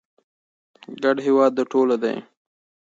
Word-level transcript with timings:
ګډ 1.03 1.17
هېواد 1.27 1.51
د 1.55 1.59
ټولو 1.71 1.95
دی. 2.03 2.15